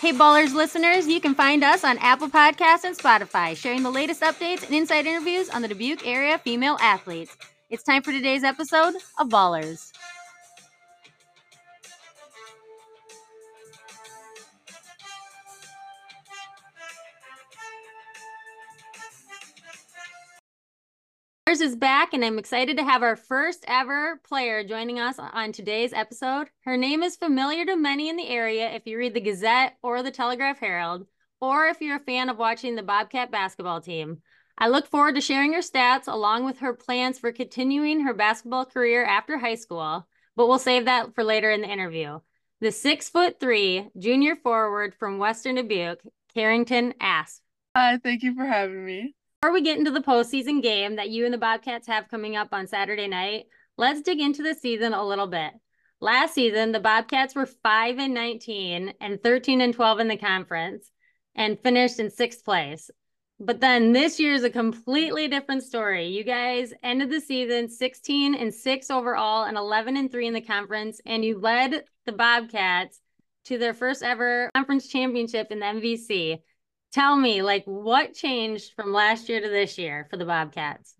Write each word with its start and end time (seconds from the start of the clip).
Hey, 0.00 0.14
BallHERS 0.14 0.54
listeners, 0.54 1.06
you 1.06 1.20
can 1.20 1.34
find 1.34 1.62
us 1.62 1.84
on 1.84 1.98
Apple 1.98 2.30
Podcasts 2.30 2.84
and 2.84 2.96
Spotify, 2.96 3.54
sharing 3.54 3.82
the 3.82 3.90
latest 3.90 4.22
updates 4.22 4.64
and 4.64 4.74
inside 4.74 5.04
interviews 5.04 5.50
on 5.50 5.60
the 5.60 5.68
Dubuque 5.68 6.06
area 6.06 6.38
female 6.38 6.78
athletes. 6.80 7.36
It's 7.68 7.82
time 7.82 8.02
for 8.02 8.10
today's 8.10 8.42
episode 8.42 8.94
of 9.18 9.28
BallHERS. 9.28 9.92
Is 21.60 21.76
back, 21.76 22.14
and 22.14 22.24
I'm 22.24 22.38
excited 22.38 22.78
to 22.78 22.84
have 22.84 23.02
our 23.02 23.16
first 23.16 23.66
ever 23.68 24.18
player 24.26 24.64
joining 24.64 24.98
us 24.98 25.18
on 25.18 25.52
today's 25.52 25.92
episode. 25.92 26.48
Her 26.64 26.78
name 26.78 27.02
is 27.02 27.16
familiar 27.16 27.66
to 27.66 27.76
many 27.76 28.08
in 28.08 28.16
the 28.16 28.28
area 28.28 28.70
if 28.70 28.86
you 28.86 28.96
read 28.96 29.12
the 29.12 29.20
Gazette 29.20 29.76
or 29.82 30.02
the 30.02 30.10
Telegraph 30.10 30.58
Herald, 30.58 31.06
or 31.38 31.66
if 31.66 31.82
you're 31.82 31.96
a 31.96 32.00
fan 32.00 32.30
of 32.30 32.38
watching 32.38 32.76
the 32.76 32.82
Bobcat 32.82 33.30
basketball 33.30 33.82
team. 33.82 34.22
I 34.56 34.68
look 34.68 34.86
forward 34.86 35.16
to 35.16 35.20
sharing 35.20 35.52
her 35.52 35.58
stats 35.58 36.08
along 36.08 36.46
with 36.46 36.60
her 36.60 36.72
plans 36.72 37.18
for 37.18 37.30
continuing 37.30 38.06
her 38.06 38.14
basketball 38.14 38.64
career 38.64 39.04
after 39.04 39.36
high 39.36 39.56
school, 39.56 40.08
but 40.36 40.48
we'll 40.48 40.58
save 40.58 40.86
that 40.86 41.14
for 41.14 41.24
later 41.24 41.50
in 41.50 41.60
the 41.60 41.70
interview. 41.70 42.20
The 42.62 42.72
six 42.72 43.10
foot 43.10 43.38
three 43.38 43.90
junior 43.98 44.34
forward 44.34 44.94
from 44.94 45.18
Western 45.18 45.56
Dubuque, 45.56 46.00
Karrington 46.32 46.94
Asp. 47.00 47.42
Hi, 47.76 47.98
thank 48.02 48.22
you 48.22 48.34
for 48.34 48.46
having 48.46 48.82
me. 48.82 49.14
Before 49.42 49.54
we 49.54 49.62
get 49.62 49.78
into 49.78 49.90
the 49.90 50.02
postseason 50.02 50.62
game 50.62 50.96
that 50.96 51.08
you 51.08 51.24
and 51.24 51.32
the 51.32 51.38
Bobcats 51.38 51.86
have 51.86 52.10
coming 52.10 52.36
up 52.36 52.48
on 52.52 52.66
Saturday 52.66 53.08
night, 53.08 53.46
let's 53.78 54.02
dig 54.02 54.20
into 54.20 54.42
the 54.42 54.52
season 54.52 54.92
a 54.92 55.02
little 55.02 55.28
bit. 55.28 55.52
Last 55.98 56.34
season, 56.34 56.72
the 56.72 56.78
Bobcats 56.78 57.34
were 57.34 57.46
5 57.46 57.98
and 57.98 58.12
19 58.12 58.92
and 59.00 59.22
13 59.22 59.62
and 59.62 59.72
12 59.72 60.00
in 60.00 60.08
the 60.08 60.18
conference 60.18 60.90
and 61.34 61.58
finished 61.58 61.98
in 61.98 62.10
sixth 62.10 62.44
place. 62.44 62.90
But 63.38 63.60
then 63.60 63.92
this 63.92 64.20
year 64.20 64.34
is 64.34 64.44
a 64.44 64.50
completely 64.50 65.26
different 65.26 65.62
story. 65.62 66.08
You 66.08 66.22
guys 66.22 66.74
ended 66.82 67.08
the 67.08 67.22
season 67.22 67.70
16 67.70 68.34
and 68.34 68.52
6 68.52 68.90
overall 68.90 69.44
and 69.44 69.56
11 69.56 69.96
and 69.96 70.12
3 70.12 70.26
in 70.26 70.34
the 70.34 70.42
conference, 70.42 71.00
and 71.06 71.24
you 71.24 71.38
led 71.38 71.84
the 72.04 72.12
Bobcats 72.12 73.00
to 73.46 73.56
their 73.56 73.72
first 73.72 74.02
ever 74.02 74.50
conference 74.54 74.86
championship 74.86 75.46
in 75.50 75.60
the 75.60 75.64
MVC 75.64 76.40
tell 76.92 77.16
me 77.16 77.42
like 77.42 77.64
what 77.64 78.14
changed 78.14 78.72
from 78.74 78.92
last 78.92 79.28
year 79.28 79.40
to 79.40 79.48
this 79.48 79.78
year 79.78 80.06
for 80.10 80.16
the 80.16 80.24
Bobcats? 80.24 80.94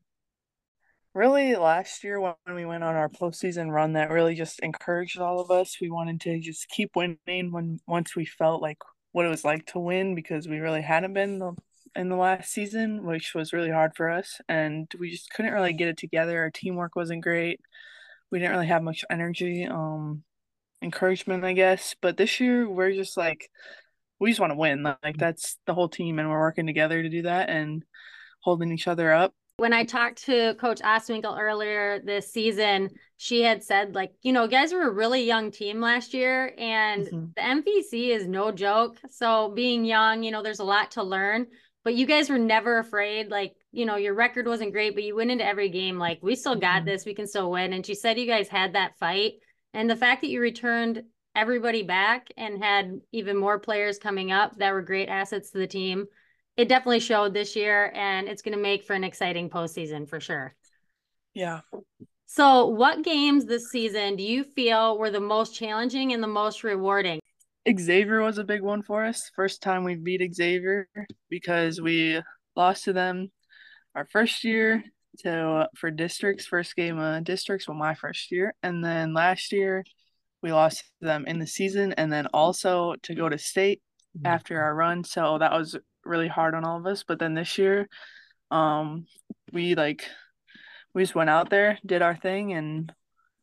Really, 1.12 1.56
last 1.56 2.04
year 2.04 2.20
when 2.20 2.34
we 2.54 2.64
went 2.64 2.84
on 2.84 2.94
our 2.94 3.08
postseason 3.08 3.72
run, 3.72 3.94
that 3.94 4.10
really 4.10 4.36
just 4.36 4.60
encouraged 4.60 5.18
all 5.18 5.40
of 5.40 5.50
us. 5.50 5.76
We 5.80 5.90
wanted 5.90 6.20
to 6.22 6.38
just 6.38 6.68
keep 6.68 6.94
winning 6.94 7.50
when 7.50 7.80
once 7.88 8.14
we 8.14 8.24
felt 8.24 8.62
like 8.62 8.78
what 9.10 9.26
it 9.26 9.30
was 9.30 9.44
like 9.44 9.66
to 9.66 9.80
win 9.80 10.14
because 10.14 10.46
we 10.46 10.60
really 10.60 10.82
hadn't 10.82 11.14
been 11.14 11.38
the, 11.40 11.52
in 11.96 12.10
the 12.10 12.16
last 12.16 12.52
season, 12.52 13.04
which 13.04 13.34
was 13.34 13.52
really 13.52 13.70
hard 13.70 13.92
for 13.96 14.08
us, 14.08 14.40
and 14.48 14.88
we 15.00 15.10
just 15.10 15.30
couldn't 15.30 15.52
really 15.52 15.72
get 15.72 15.88
it 15.88 15.96
together. 15.96 16.38
Our 16.38 16.50
teamwork 16.50 16.94
wasn't 16.94 17.24
great. 17.24 17.60
We 18.30 18.38
didn't 18.38 18.52
really 18.52 18.68
have 18.68 18.84
much 18.84 19.04
energy, 19.10 19.66
um, 19.66 20.22
encouragement, 20.80 21.44
I 21.44 21.54
guess. 21.54 21.96
But 22.00 22.16
this 22.16 22.38
year, 22.38 22.70
we're 22.70 22.92
just 22.92 23.16
like 23.16 23.50
we 24.20 24.30
just 24.30 24.40
want 24.40 24.52
to 24.52 24.56
win. 24.56 24.82
Like 24.82 25.16
that's 25.16 25.56
the 25.66 25.74
whole 25.74 25.88
team, 25.88 26.18
and 26.18 26.28
we're 26.28 26.38
working 26.38 26.66
together 26.66 27.02
to 27.02 27.08
do 27.08 27.22
that 27.22 27.48
and 27.48 27.82
holding 28.40 28.72
each 28.72 28.86
other 28.86 29.12
up. 29.12 29.34
When 29.56 29.72
I 29.72 29.84
talked 29.84 30.24
to 30.24 30.54
Coach 30.54 30.80
Ostwinkle 30.80 31.38
earlier 31.38 32.00
this 32.02 32.32
season, 32.32 32.90
she 33.18 33.42
had 33.42 33.62
said, 33.62 33.94
like, 33.94 34.12
you 34.22 34.32
know, 34.32 34.46
guys 34.46 34.72
were 34.72 34.88
a 34.88 34.92
really 34.92 35.24
young 35.24 35.50
team 35.50 35.80
last 35.80 36.14
year, 36.14 36.54
and 36.56 37.06
mm-hmm. 37.06 37.24
the 37.36 37.42
MVC 37.42 38.08
is 38.08 38.26
no 38.26 38.52
joke. 38.52 38.96
So 39.10 39.52
being 39.54 39.84
young, 39.84 40.22
you 40.22 40.30
know, 40.30 40.42
there's 40.42 40.60
a 40.60 40.64
lot 40.64 40.92
to 40.92 41.02
learn. 41.02 41.46
But 41.82 41.94
you 41.94 42.06
guys 42.06 42.28
were 42.28 42.38
never 42.38 42.78
afraid. 42.78 43.30
Like, 43.30 43.54
you 43.72 43.86
know, 43.86 43.96
your 43.96 44.14
record 44.14 44.46
wasn't 44.46 44.72
great, 44.72 44.94
but 44.94 45.04
you 45.04 45.16
went 45.16 45.30
into 45.30 45.46
every 45.46 45.70
game 45.70 45.98
like, 45.98 46.18
we 46.22 46.34
still 46.34 46.56
got 46.56 46.78
mm-hmm. 46.78 46.86
this. 46.86 47.06
We 47.06 47.14
can 47.14 47.26
still 47.26 47.50
win. 47.50 47.72
And 47.72 47.84
she 47.84 47.94
said 47.94 48.18
you 48.18 48.26
guys 48.26 48.48
had 48.48 48.74
that 48.74 48.98
fight. 48.98 49.34
And 49.72 49.88
the 49.88 49.96
fact 49.96 50.20
that 50.20 50.28
you 50.28 50.40
returned 50.40 51.04
everybody 51.34 51.82
back 51.82 52.28
and 52.36 52.62
had 52.62 53.00
even 53.12 53.36
more 53.36 53.58
players 53.58 53.98
coming 53.98 54.32
up 54.32 54.56
that 54.56 54.72
were 54.72 54.82
great 54.82 55.08
assets 55.08 55.50
to 55.50 55.58
the 55.58 55.66
team. 55.66 56.06
It 56.56 56.68
definitely 56.68 57.00
showed 57.00 57.32
this 57.32 57.56
year, 57.56 57.92
and 57.94 58.28
it's 58.28 58.42
going 58.42 58.56
to 58.56 58.62
make 58.62 58.84
for 58.84 58.94
an 58.94 59.04
exciting 59.04 59.48
postseason 59.48 60.08
for 60.08 60.20
sure. 60.20 60.54
Yeah. 61.32 61.60
So, 62.26 62.66
what 62.66 63.02
games 63.02 63.46
this 63.46 63.70
season 63.70 64.16
do 64.16 64.22
you 64.22 64.44
feel 64.44 64.98
were 64.98 65.10
the 65.10 65.20
most 65.20 65.54
challenging 65.54 66.12
and 66.12 66.22
the 66.22 66.28
most 66.28 66.62
rewarding? 66.62 67.20
Xavier 67.68 68.20
was 68.20 68.38
a 68.38 68.44
big 68.44 68.62
one 68.62 68.82
for 68.82 69.04
us. 69.04 69.30
First 69.34 69.62
time 69.62 69.84
we 69.84 69.94
beat 69.94 70.34
Xavier 70.34 70.88
because 71.28 71.80
we 71.80 72.20
lost 72.56 72.84
to 72.84 72.92
them 72.92 73.30
our 73.94 74.06
first 74.06 74.44
year 74.44 74.82
to 75.18 75.68
for 75.76 75.90
districts 75.90 76.46
first 76.46 76.76
game 76.76 76.98
of 76.98 77.24
districts 77.24 77.66
well 77.66 77.76
my 77.76 77.94
first 77.94 78.30
year 78.30 78.54
and 78.62 78.84
then 78.84 79.12
last 79.12 79.52
year 79.52 79.84
we 80.42 80.52
lost 80.52 80.84
them 81.00 81.24
in 81.26 81.38
the 81.38 81.46
season 81.46 81.92
and 81.94 82.12
then 82.12 82.26
also 82.28 82.94
to 83.02 83.14
go 83.14 83.28
to 83.28 83.38
state 83.38 83.82
mm-hmm. 84.16 84.26
after 84.26 84.60
our 84.60 84.74
run. 84.74 85.04
So 85.04 85.38
that 85.38 85.52
was 85.52 85.76
really 86.04 86.28
hard 86.28 86.54
on 86.54 86.64
all 86.64 86.78
of 86.78 86.86
us. 86.86 87.04
But 87.06 87.18
then 87.18 87.34
this 87.34 87.58
year 87.58 87.88
um 88.50 89.06
we 89.52 89.74
like 89.74 90.04
we 90.92 91.02
just 91.02 91.14
went 91.14 91.30
out 91.30 91.50
there 91.50 91.78
did 91.86 92.02
our 92.02 92.16
thing 92.16 92.52
and 92.52 92.92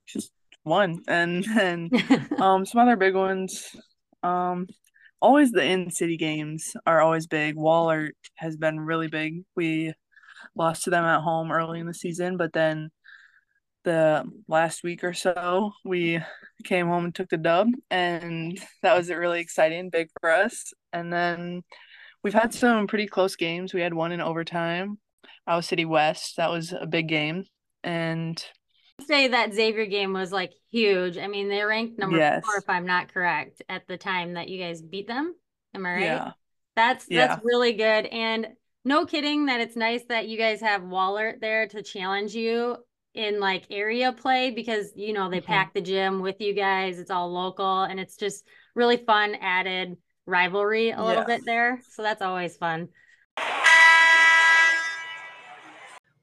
just 0.05 0.31
won. 0.65 1.01
And 1.07 1.43
then 1.55 1.89
um 2.39 2.65
some 2.65 2.81
other 2.81 2.95
big 2.97 3.15
ones 3.15 3.75
um 4.23 4.67
always 5.21 5.51
the 5.51 5.63
in 5.63 5.91
city 5.91 6.17
games 6.17 6.73
are 6.85 7.01
always 7.01 7.27
big. 7.27 7.55
Wahlert 7.55 8.11
has 8.35 8.55
been 8.55 8.79
really 8.79 9.07
big. 9.07 9.43
We 9.55 9.93
lost 10.55 10.83
to 10.83 10.89
them 10.89 11.03
at 11.03 11.21
home 11.21 11.51
early 11.51 11.79
in 11.79 11.87
the 11.87 11.93
season 11.93 12.37
but 12.37 12.53
then 12.53 12.89
the 13.87 14.21
last 14.49 14.83
week 14.83 15.01
or 15.05 15.13
so 15.13 15.71
we 15.85 16.21
came 16.65 16.87
home 16.87 17.05
and 17.05 17.15
took 17.15 17.29
the 17.29 17.37
dub 17.37 17.69
and 17.89 18.59
that 18.81 18.97
was 18.97 19.09
really 19.09 19.39
exciting 19.39 19.89
big 19.89 20.09
for 20.19 20.29
us. 20.29 20.73
And 20.91 21.11
then 21.11 21.63
we've 22.21 22.33
had 22.33 22.53
some 22.53 22.85
pretty 22.87 23.07
close 23.07 23.37
games. 23.37 23.73
We 23.73 23.79
had 23.79 23.93
one 23.93 24.11
in 24.11 24.19
overtime 24.19 24.97
Iowa 25.47 25.63
City 25.63 25.85
West. 25.85 26.35
That 26.35 26.51
was 26.51 26.73
a 26.73 26.85
big 26.85 27.07
game. 27.07 27.45
And 27.81 28.43
say 29.07 29.29
that 29.29 29.53
Xavier 29.53 29.85
game 29.85 30.11
was 30.11 30.33
like 30.33 30.51
huge. 30.69 31.17
I 31.17 31.27
mean 31.27 31.47
they 31.47 31.63
ranked 31.63 31.97
number 31.97 32.17
yes. 32.17 32.43
4 32.43 32.57
if 32.57 32.69
I'm 32.69 32.85
not 32.85 33.13
correct 33.13 33.61
at 33.69 33.87
the 33.87 33.97
time 33.97 34.33
that 34.33 34.49
you 34.49 34.61
guys 34.61 34.81
beat 34.81 35.07
them. 35.07 35.33
Am 35.73 35.85
I 35.85 35.93
right? 35.93 36.01
Yeah. 36.01 36.31
That's 36.75 37.05
that's 37.05 37.09
yeah. 37.09 37.39
really 37.41 37.71
good. 37.71 38.05
And 38.07 38.47
no 38.83 39.05
kidding 39.05 39.45
that 39.45 39.61
it's 39.61 39.77
nice 39.77 40.03
that 40.09 40.27
you 40.27 40.37
guys 40.37 40.59
have 40.59 40.81
Wahlert 40.81 41.39
there 41.39 41.69
to 41.69 41.81
challenge 41.81 42.35
you 42.35 42.75
in 43.13 43.39
like 43.39 43.65
area 43.71 44.11
play 44.11 44.51
because 44.51 44.91
you 44.95 45.11
know 45.11 45.29
they 45.29 45.37
mm-hmm. 45.37 45.47
pack 45.47 45.73
the 45.73 45.81
gym 45.81 46.21
with 46.21 46.39
you 46.39 46.53
guys 46.53 46.99
it's 46.99 47.11
all 47.11 47.31
local 47.31 47.83
and 47.83 47.99
it's 47.99 48.15
just 48.15 48.45
really 48.75 48.97
fun 48.97 49.35
added 49.41 49.97
rivalry 50.25 50.91
a 50.91 51.03
little 51.03 51.23
bit 51.23 51.43
there 51.45 51.81
so 51.89 52.03
that's 52.03 52.21
always 52.21 52.55
fun. 52.57 52.89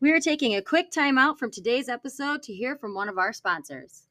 We 0.01 0.13
are 0.13 0.21
taking 0.21 0.55
a 0.55 0.61
quick 0.61 0.91
time 0.91 1.17
out 1.17 1.39
from 1.39 1.51
today's 1.51 1.89
episode 1.89 2.43
to 2.43 2.53
hear 2.53 2.77
from 2.77 2.95
one 2.95 3.09
of 3.09 3.17
our 3.17 3.33
sponsors. 3.33 4.03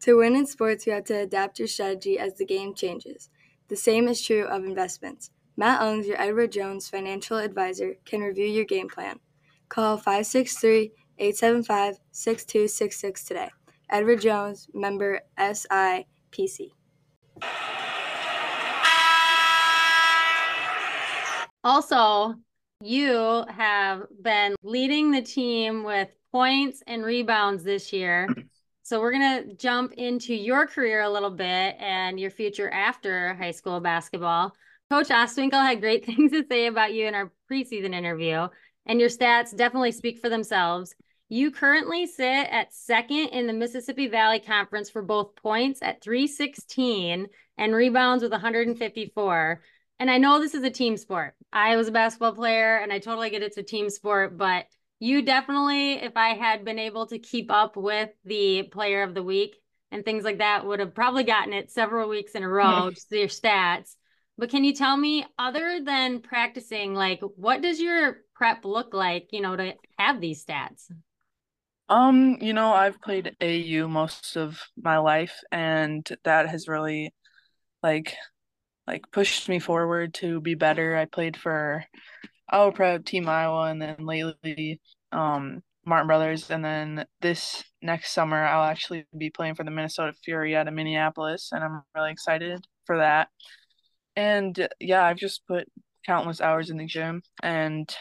To 0.00 0.18
win 0.18 0.36
in 0.36 0.46
sports 0.46 0.86
you 0.86 0.92
have 0.92 1.04
to 1.04 1.22
adapt 1.22 1.58
your 1.58 1.68
strategy 1.68 2.18
as 2.18 2.34
the 2.34 2.44
game 2.44 2.74
changes. 2.74 3.30
The 3.68 3.76
same 3.76 4.08
is 4.08 4.22
true 4.22 4.44
of 4.44 4.64
investments. 4.64 5.30
Matt 5.56 5.80
Ungs 5.80 6.06
your 6.06 6.20
edward 6.20 6.52
jones 6.52 6.88
financial 6.90 7.38
advisor 7.38 7.94
can 8.04 8.20
review 8.20 8.44
your 8.44 8.66
game 8.66 8.90
plan. 8.90 9.18
Call 9.70 9.98
563- 9.98 10.90
875 11.18 11.98
6266 12.12 13.24
today. 13.24 13.50
Edward 13.90 14.20
Jones, 14.20 14.68
member 14.74 15.20
SIPC. 15.38 16.70
Also, 21.62 22.34
you 22.80 23.44
have 23.48 24.04
been 24.22 24.54
leading 24.62 25.10
the 25.10 25.22
team 25.22 25.82
with 25.82 26.08
points 26.30 26.82
and 26.86 27.04
rebounds 27.04 27.64
this 27.64 27.92
year. 27.92 28.28
So 28.82 29.00
we're 29.00 29.10
going 29.10 29.48
to 29.48 29.54
jump 29.54 29.94
into 29.94 30.32
your 30.32 30.66
career 30.66 31.02
a 31.02 31.10
little 31.10 31.30
bit 31.30 31.74
and 31.80 32.20
your 32.20 32.30
future 32.30 32.70
after 32.70 33.34
high 33.34 33.50
school 33.50 33.80
basketball. 33.80 34.54
Coach 34.90 35.08
Ostwinkle 35.08 35.60
had 35.60 35.80
great 35.80 36.06
things 36.06 36.30
to 36.30 36.44
say 36.48 36.66
about 36.66 36.94
you 36.94 37.06
in 37.06 37.14
our 37.14 37.32
preseason 37.50 37.92
interview, 37.92 38.46
and 38.86 39.00
your 39.00 39.08
stats 39.08 39.56
definitely 39.56 39.92
speak 39.92 40.18
for 40.18 40.28
themselves. 40.28 40.94
You 41.28 41.50
currently 41.50 42.06
sit 42.06 42.24
at 42.50 42.72
second 42.72 43.28
in 43.28 43.48
the 43.48 43.52
Mississippi 43.52 44.06
Valley 44.06 44.38
Conference 44.38 44.88
for 44.88 45.02
both 45.02 45.34
points 45.34 45.80
at 45.82 46.00
316 46.00 47.26
and 47.58 47.74
rebounds 47.74 48.22
with 48.22 48.30
154. 48.30 49.60
And 49.98 50.10
I 50.10 50.18
know 50.18 50.38
this 50.38 50.54
is 50.54 50.62
a 50.62 50.70
team 50.70 50.96
sport. 50.96 51.34
I 51.52 51.76
was 51.76 51.88
a 51.88 51.92
basketball 51.92 52.34
player 52.34 52.76
and 52.76 52.92
I 52.92 53.00
totally 53.00 53.30
get 53.30 53.42
it's 53.42 53.56
a 53.56 53.62
team 53.62 53.90
sport, 53.90 54.38
but 54.38 54.66
you 55.00 55.22
definitely, 55.22 55.94
if 55.94 56.16
I 56.16 56.34
had 56.34 56.64
been 56.64 56.78
able 56.78 57.06
to 57.06 57.18
keep 57.18 57.50
up 57.50 57.76
with 57.76 58.10
the 58.24 58.64
player 58.64 59.02
of 59.02 59.14
the 59.14 59.22
week 59.22 59.56
and 59.90 60.04
things 60.04 60.24
like 60.24 60.38
that, 60.38 60.64
would 60.64 60.80
have 60.80 60.94
probably 60.94 61.24
gotten 61.24 61.52
it 61.52 61.70
several 61.70 62.08
weeks 62.08 62.32
in 62.32 62.42
a 62.42 62.48
row, 62.48 62.90
just 62.94 63.10
your 63.10 63.28
stats. 63.28 63.96
But 64.38 64.50
can 64.50 64.64
you 64.64 64.74
tell 64.74 64.96
me, 64.96 65.26
other 65.38 65.80
than 65.82 66.20
practicing, 66.20 66.94
like 66.94 67.20
what 67.36 67.62
does 67.62 67.80
your 67.80 68.18
prep 68.36 68.64
look 68.64 68.92
like, 68.92 69.28
you 69.32 69.40
know, 69.40 69.56
to 69.56 69.74
have 69.98 70.20
these 70.20 70.44
stats? 70.44 70.90
Um, 71.88 72.38
you 72.40 72.52
know, 72.52 72.72
I've 72.72 73.00
played 73.00 73.36
AAU 73.40 73.88
most 73.88 74.36
of 74.36 74.60
my 74.76 74.98
life 74.98 75.40
and 75.52 76.06
that 76.24 76.48
has 76.48 76.68
really 76.68 77.14
like 77.82 78.16
like 78.86 79.10
pushed 79.12 79.48
me 79.48 79.58
forward 79.58 80.14
to 80.14 80.40
be 80.40 80.54
better. 80.54 80.96
I 80.96 81.04
played 81.06 81.36
for 81.36 81.84
Iowa 82.48 82.72
Prep, 82.72 83.04
Team 83.04 83.28
Iowa, 83.28 83.64
and 83.70 83.80
then 83.80 83.96
lately 84.00 84.80
um 85.12 85.62
Martin 85.84 86.08
Brothers, 86.08 86.50
and 86.50 86.64
then 86.64 87.06
this 87.20 87.62
next 87.82 88.12
summer 88.12 88.42
I'll 88.44 88.68
actually 88.68 89.06
be 89.16 89.30
playing 89.30 89.54
for 89.54 89.64
the 89.64 89.70
Minnesota 89.70 90.12
Fury 90.24 90.56
out 90.56 90.68
of 90.68 90.74
Minneapolis, 90.74 91.50
and 91.52 91.62
I'm 91.62 91.82
really 91.94 92.10
excited 92.10 92.64
for 92.84 92.98
that. 92.98 93.28
And 94.16 94.68
yeah, 94.80 95.04
I've 95.04 95.18
just 95.18 95.46
put 95.46 95.68
countless 96.04 96.40
hours 96.40 96.70
in 96.70 96.78
the 96.78 96.86
gym 96.86 97.22
and 97.42 97.94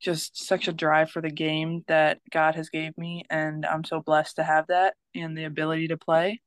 just 0.00 0.46
such 0.46 0.68
a 0.68 0.72
drive 0.72 1.10
for 1.10 1.20
the 1.20 1.30
game 1.30 1.84
that 1.88 2.20
God 2.30 2.54
has 2.54 2.68
gave 2.70 2.96
me 2.96 3.24
and 3.30 3.66
I'm 3.66 3.84
so 3.84 4.00
blessed 4.00 4.36
to 4.36 4.42
have 4.42 4.66
that 4.68 4.94
and 5.14 5.36
the 5.36 5.44
ability 5.44 5.88
to 5.88 5.96
play. 5.96 6.40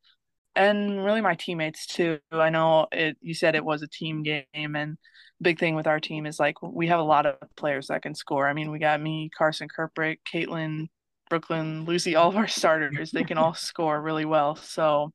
And 0.55 1.03
really 1.03 1.21
my 1.21 1.35
teammates 1.35 1.85
too. 1.87 2.19
I 2.31 2.49
know 2.49 2.87
it 2.91 3.17
you 3.21 3.33
said 3.33 3.55
it 3.55 3.65
was 3.65 3.81
a 3.81 3.87
team 3.87 4.23
game 4.23 4.45
and 4.53 4.97
big 5.41 5.59
thing 5.59 5.75
with 5.75 5.87
our 5.87 5.99
team 5.99 6.25
is 6.25 6.39
like 6.39 6.61
we 6.61 6.87
have 6.87 6.99
a 6.99 7.03
lot 7.03 7.25
of 7.25 7.35
players 7.55 7.87
that 7.87 8.03
can 8.03 8.15
score. 8.15 8.47
I 8.47 8.53
mean, 8.53 8.71
we 8.71 8.79
got 8.79 9.01
me, 9.01 9.29
Carson 9.35 9.67
Kirkbrick, 9.67 10.19
Caitlin, 10.31 10.87
Brooklyn, 11.29 11.85
Lucy, 11.85 12.15
all 12.15 12.29
of 12.29 12.37
our 12.37 12.47
starters. 12.47 13.11
They 13.11 13.23
can 13.23 13.37
all 13.37 13.53
score 13.53 14.01
really 14.01 14.25
well. 14.25 14.55
So 14.55 15.11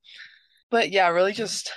but 0.70 0.91
yeah, 0.91 1.08
really 1.08 1.32
just 1.32 1.73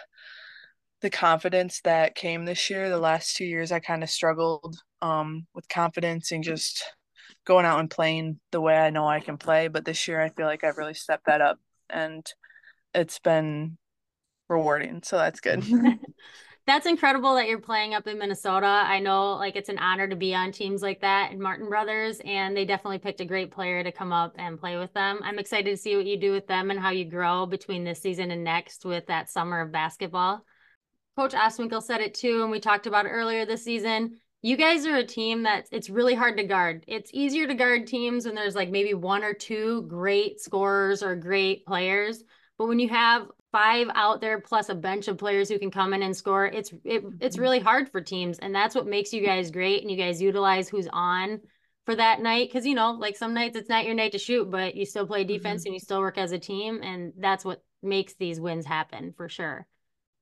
the 1.01 1.09
confidence 1.09 1.81
that 1.81 2.15
came 2.15 2.45
this 2.45 2.69
year. 2.69 2.89
The 2.89 2.99
last 2.99 3.35
two 3.35 3.45
years, 3.45 3.71
I 3.71 3.79
kind 3.79 4.03
of 4.03 4.09
struggled 4.09 4.77
um, 5.01 5.47
with 5.53 5.67
confidence 5.67 6.31
and 6.31 6.43
just 6.43 6.83
going 7.45 7.65
out 7.65 7.79
and 7.79 7.89
playing 7.89 8.39
the 8.51 8.61
way 8.61 8.77
I 8.77 8.89
know 8.89 9.07
I 9.07 9.19
can 9.19 9.37
play. 9.37 9.67
But 9.67 9.85
this 9.85 10.07
year, 10.07 10.21
I 10.21 10.29
feel 10.29 10.45
like 10.45 10.63
I've 10.63 10.77
really 10.77 10.93
stepped 10.93 11.25
that 11.25 11.41
up, 11.41 11.59
and 11.89 12.25
it's 12.93 13.19
been 13.19 13.77
rewarding. 14.49 15.01
So 15.03 15.17
that's 15.17 15.39
good. 15.39 15.63
that's 16.67 16.85
incredible 16.85 17.35
that 17.35 17.47
you're 17.47 17.59
playing 17.59 17.93
up 17.93 18.05
in 18.07 18.19
Minnesota. 18.19 18.67
I 18.67 18.99
know 18.99 19.33
like 19.33 19.55
it's 19.55 19.69
an 19.69 19.79
honor 19.79 20.07
to 20.07 20.15
be 20.15 20.35
on 20.35 20.51
teams 20.51 20.81
like 20.81 21.01
that 21.01 21.31
and 21.31 21.39
Martin 21.39 21.67
Brothers, 21.67 22.21
and 22.23 22.55
they 22.55 22.65
definitely 22.65 22.99
picked 22.99 23.21
a 23.21 23.25
great 23.25 23.51
player 23.51 23.83
to 23.83 23.91
come 23.91 24.13
up 24.13 24.35
and 24.37 24.59
play 24.59 24.77
with 24.77 24.93
them. 24.93 25.19
I'm 25.23 25.39
excited 25.39 25.69
to 25.71 25.77
see 25.77 25.95
what 25.95 26.05
you 26.05 26.17
do 26.17 26.31
with 26.31 26.47
them 26.47 26.69
and 26.69 26.79
how 26.79 26.91
you 26.91 27.05
grow 27.05 27.45
between 27.45 27.83
this 27.83 28.01
season 28.01 28.31
and 28.31 28.43
next 28.43 28.85
with 28.85 29.07
that 29.07 29.29
summer 29.29 29.61
of 29.61 29.71
basketball. 29.71 30.45
Coach 31.17 31.33
Ostwinkle 31.33 31.83
said 31.83 32.01
it 32.01 32.13
too, 32.13 32.41
and 32.41 32.51
we 32.51 32.59
talked 32.59 32.87
about 32.87 33.05
earlier 33.05 33.45
this 33.45 33.63
season. 33.63 34.20
You 34.43 34.57
guys 34.57 34.87
are 34.87 34.95
a 34.95 35.05
team 35.05 35.43
that 35.43 35.67
it's 35.71 35.89
really 35.89 36.15
hard 36.15 36.37
to 36.37 36.43
guard. 36.43 36.83
It's 36.87 37.11
easier 37.13 37.45
to 37.45 37.53
guard 37.53 37.85
teams 37.85 38.25
when 38.25 38.33
there's 38.33 38.55
like 38.55 38.71
maybe 38.71 38.95
one 38.95 39.23
or 39.23 39.33
two 39.33 39.83
great 39.83 40.39
scorers 40.39 41.03
or 41.03 41.15
great 41.15 41.63
players. 41.65 42.23
But 42.57 42.67
when 42.67 42.79
you 42.79 42.89
have 42.89 43.27
five 43.51 43.87
out 43.93 44.19
there 44.19 44.39
plus 44.39 44.69
a 44.69 44.75
bunch 44.75 45.07
of 45.07 45.19
players 45.19 45.47
who 45.47 45.59
can 45.59 45.69
come 45.69 45.93
in 45.93 46.01
and 46.01 46.15
score, 46.15 46.47
it's 46.47 46.73
it, 46.83 47.03
it's 47.19 47.35
mm-hmm. 47.35 47.41
really 47.41 47.59
hard 47.59 47.91
for 47.91 48.01
teams, 48.01 48.39
and 48.39 48.53
that's 48.53 48.73
what 48.73 48.87
makes 48.87 49.13
you 49.13 49.23
guys 49.23 49.51
great. 49.51 49.83
And 49.83 49.91
you 49.91 49.97
guys 49.97 50.21
utilize 50.21 50.69
who's 50.69 50.87
on 50.91 51.41
for 51.85 51.95
that 51.95 52.19
night 52.19 52.49
because 52.49 52.65
you 52.65 52.73
know, 52.73 52.93
like 52.93 53.17
some 53.17 53.35
nights 53.35 53.55
it's 53.55 53.69
not 53.69 53.85
your 53.85 53.93
night 53.93 54.13
to 54.13 54.17
shoot, 54.17 54.49
but 54.49 54.75
you 54.75 54.85
still 54.85 55.05
play 55.05 55.23
defense 55.23 55.61
mm-hmm. 55.61 55.67
and 55.67 55.73
you 55.75 55.79
still 55.79 55.99
work 55.99 56.17
as 56.17 56.31
a 56.31 56.39
team, 56.39 56.81
and 56.81 57.13
that's 57.17 57.45
what 57.45 57.63
makes 57.83 58.15
these 58.15 58.39
wins 58.39 58.65
happen 58.65 59.13
for 59.15 59.29
sure. 59.29 59.67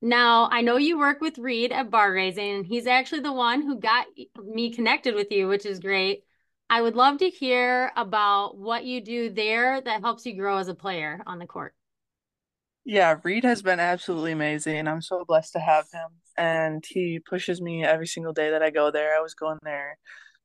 Now, 0.02 0.48
I 0.50 0.62
know 0.62 0.78
you 0.78 0.98
work 0.98 1.20
with 1.20 1.38
Reed 1.38 1.72
at 1.72 1.90
Bar 1.90 2.12
Raising, 2.12 2.56
and 2.56 2.66
he's 2.66 2.86
actually 2.86 3.20
the 3.20 3.32
one 3.32 3.62
who 3.62 3.78
got 3.78 4.06
me 4.42 4.72
connected 4.72 5.14
with 5.14 5.30
you, 5.30 5.46
which 5.46 5.66
is 5.66 5.78
great. 5.78 6.24
I 6.70 6.80
would 6.80 6.94
love 6.94 7.18
to 7.18 7.28
hear 7.28 7.92
about 7.96 8.56
what 8.56 8.84
you 8.84 9.00
do 9.02 9.28
there 9.28 9.80
that 9.80 10.00
helps 10.00 10.24
you 10.24 10.36
grow 10.36 10.56
as 10.58 10.68
a 10.68 10.74
player 10.74 11.20
on 11.26 11.38
the 11.38 11.46
court. 11.46 11.74
Yeah, 12.84 13.16
Reed 13.22 13.44
has 13.44 13.60
been 13.60 13.80
absolutely 13.80 14.32
amazing. 14.32 14.88
I'm 14.88 15.02
so 15.02 15.24
blessed 15.26 15.52
to 15.52 15.60
have 15.60 15.86
him. 15.92 16.08
And 16.36 16.82
he 16.88 17.18
pushes 17.18 17.60
me 17.60 17.84
every 17.84 18.06
single 18.06 18.32
day 18.32 18.50
that 18.52 18.62
I 18.62 18.70
go 18.70 18.90
there. 18.90 19.14
I 19.14 19.20
was 19.20 19.34
going 19.34 19.58
there 19.62 19.98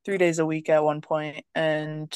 three 0.04 0.18
days 0.18 0.38
a 0.38 0.46
week 0.46 0.68
at 0.68 0.84
one 0.84 1.00
point, 1.00 1.44
and 1.54 2.12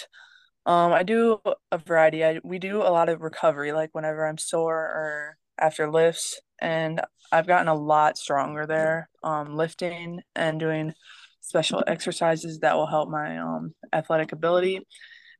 um, 0.66 0.92
I 0.92 1.02
do 1.02 1.40
a 1.72 1.78
variety. 1.78 2.24
I 2.24 2.40
we 2.44 2.58
do 2.58 2.82
a 2.82 2.92
lot 2.92 3.08
of 3.08 3.22
recovery, 3.22 3.72
like 3.72 3.90
whenever 3.92 4.26
I'm 4.26 4.38
sore 4.38 4.76
or 4.76 5.36
after 5.58 5.90
lifts 5.90 6.40
and 6.60 7.00
I've 7.32 7.46
gotten 7.46 7.68
a 7.68 7.74
lot 7.74 8.18
stronger 8.18 8.66
there, 8.66 9.08
um, 9.22 9.56
lifting 9.56 10.20
and 10.34 10.58
doing 10.58 10.94
special 11.40 11.82
exercises 11.86 12.60
that 12.60 12.76
will 12.76 12.86
help 12.86 13.08
my 13.08 13.38
um, 13.38 13.74
athletic 13.92 14.32
ability. 14.32 14.86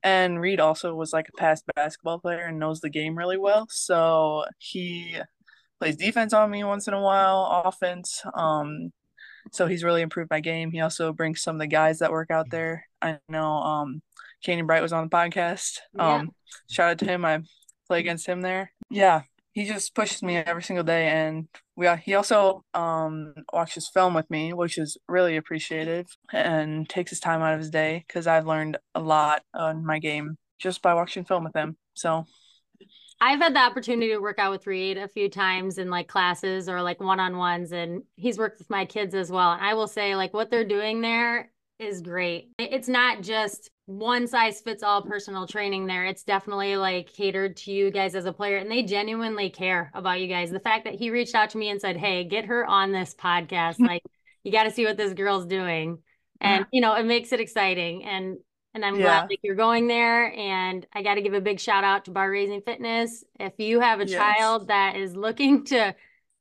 And 0.02 0.40
Reed 0.40 0.61
also 0.61 0.94
was 0.94 1.12
like 1.12 1.28
a 1.28 1.38
past 1.38 1.64
basketball 1.75 2.20
player 2.20 2.40
and 2.40 2.58
knows 2.58 2.81
the 2.81 2.88
game 2.88 3.19
really 3.19 3.37
well. 3.37 3.67
So 3.70 4.44
he 4.58 5.19
plays 5.78 5.96
defense 5.96 6.32
on 6.32 6.50
me 6.50 6.64
once 6.64 6.88
in 6.88 6.94
a 6.94 7.00
while, 7.00 7.62
offense. 7.67 8.22
Um, 8.34 8.93
so 9.52 9.67
he's 9.67 9.84
really 9.84 10.02
improved 10.02 10.31
my 10.31 10.40
game. 10.40 10.70
He 10.70 10.81
also 10.81 11.12
brings 11.12 11.43
some 11.43 11.56
of 11.56 11.61
the 11.61 11.67
guys 11.67 11.99
that 11.99 12.12
work 12.12 12.31
out 12.31 12.50
there. 12.50 12.87
I 13.02 13.19
know 13.28 13.44
um, 13.44 14.02
Canyon 14.43 14.67
Bright 14.67 14.82
was 14.82 14.93
on 14.93 15.05
the 15.05 15.11
podcast. 15.11 15.78
Um, 15.99 16.22
yeah. 16.22 16.22
Shout 16.70 16.90
out 16.90 16.99
to 16.99 17.05
him. 17.05 17.25
I 17.25 17.40
play 17.87 18.00
against 18.00 18.26
him 18.26 18.40
there. 18.40 18.72
Yeah, 18.90 19.22
he 19.52 19.64
just 19.64 19.94
pushes 19.94 20.23
me 20.23 20.37
every 20.37 20.62
single 20.62 20.85
day 20.85 21.08
and 21.08 21.49
we 21.76 21.88
he 21.97 22.14
also 22.14 22.64
um 22.75 23.35
watches 23.52 23.91
film 23.93 24.14
with 24.14 24.31
me 24.31 24.52
which 24.52 24.79
is 24.79 24.97
really 25.08 25.37
appreciative 25.37 26.06
and 26.32 26.88
takes 26.88 27.11
his 27.11 27.20
time 27.20 27.43
out 27.43 27.55
of 27.55 27.61
his 27.61 27.70
day 27.70 28.05
because 28.06 28.26
i've 28.26 28.47
learned 28.47 28.79
a 28.94 29.00
lot 29.00 29.43
on 29.55 29.85
my 29.85 29.99
game 29.99 30.37
just 30.58 30.82
by 30.82 30.94
watching 30.94 31.25
film 31.25 31.44
with 31.44 31.55
him 31.55 31.76
so 31.94 32.25
I've 33.23 33.41
had 33.41 33.55
the 33.55 33.61
opportunity 33.61 34.12
to 34.12 34.19
work 34.19 34.38
out 34.38 34.50
with 34.50 34.67
Reed 34.67 34.97
a 34.97 35.06
few 35.06 35.29
times 35.29 35.76
in 35.76 35.91
like 35.91 36.08
classes 36.08 36.70
or 36.70 36.81
like 36.81 37.00
one 37.00 37.20
on 37.20 37.37
ones, 37.37 37.70
and 37.70 38.03
he's 38.17 38.38
worked 38.38 38.58
with 38.58 38.70
my 38.70 38.87
kids 38.87 39.14
as 39.14 39.31
well. 39.31 39.53
And 39.53 39.61
I 39.61 39.75
will 39.75 39.88
say, 39.88 40.17
like, 40.17 40.32
what 40.32 40.50
they're 40.50 40.64
doing 40.64 41.03
there 41.03 41.50
is 41.81 42.03
great. 42.03 42.50
It's 42.59 42.88
not 42.88 43.23
just 43.23 43.71
one 43.87 44.27
size 44.27 44.61
fits 44.61 44.82
all 44.82 45.03
personal 45.03 45.47
training 45.47 45.87
there. 45.87 46.05
It's 46.05 46.23
definitely 46.23 46.77
like 46.77 47.12
catered 47.12 47.56
to 47.59 47.73
you 47.73 47.91
guys 47.91 48.15
as 48.15 48.25
a 48.25 48.32
player 48.32 48.59
and 48.59 48.71
they 48.71 48.82
genuinely 48.82 49.50
care 49.50 49.91
about 49.94 50.21
you 50.21 50.29
guys. 50.29 50.50
The 50.50 50.61
fact 50.61 50.85
that 50.85 50.94
he 50.94 51.11
reached 51.11 51.35
out 51.35 51.50
to 51.50 51.59
me 51.59 51.71
and 51.71 51.81
said, 51.81 51.97
Hey, 51.97 52.25
get 52.25 52.44
her 52.44 52.65
on 52.65 52.93
this 52.93 53.15
podcast. 53.15 53.81
like 53.81 54.03
you 54.44 54.53
got 54.53 54.65
to 54.65 54.70
see 54.70 54.84
what 54.84 54.96
this 54.96 55.13
girl's 55.13 55.46
doing. 55.46 55.99
And, 56.41 56.67
you 56.72 56.81
know, 56.81 56.94
it 56.94 57.05
makes 57.05 57.32
it 57.32 57.41
exciting. 57.41 58.05
And, 58.05 58.37
and 58.75 58.84
I'm 58.84 58.94
yeah. 58.94 59.03
glad 59.03 59.29
that 59.31 59.39
you're 59.43 59.56
going 59.56 59.89
there. 59.89 60.32
And 60.32 60.87
I 60.93 61.03
got 61.03 61.15
to 61.15 61.22
give 61.22 61.34
a 61.34 61.41
big 61.41 61.58
shout 61.58 61.82
out 61.82 62.05
to 62.05 62.13
Bar 62.13 62.31
Raising 62.31 62.60
Fitness. 62.63 63.25
If 63.41 63.55
you 63.58 63.81
have 63.81 64.01
a 64.01 64.06
yes. 64.06 64.17
child 64.17 64.69
that 64.69 64.96
is 64.96 65.17
looking 65.17 65.65
to, 65.67 65.94